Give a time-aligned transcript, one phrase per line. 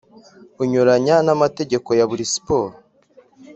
[0.63, 2.73] unyuranya n amategeko ya buri siporo